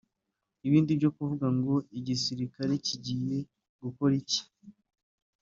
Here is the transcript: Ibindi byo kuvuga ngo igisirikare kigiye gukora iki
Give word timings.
Ibindi 0.67 0.91
byo 0.99 1.09
kuvuga 1.15 1.47
ngo 1.57 1.73
igisirikare 1.99 2.73
kigiye 2.85 3.37
gukora 3.83 4.13
iki 4.21 4.41